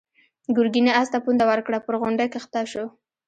ګرګين 0.55 0.87
آس 0.99 1.07
ته 1.13 1.19
پونده 1.25 1.45
ورکړه، 1.51 1.77
پر 1.85 1.95
غونډۍ 2.01 2.27
کښته 2.33 2.61
شو. 2.71 2.85